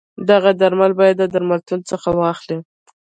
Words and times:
دغه 0.29 0.49
درمل 0.61 0.91
باید 0.99 1.17
درملتون 1.33 1.79
څخه 1.89 2.09
واخلی. 2.19 2.57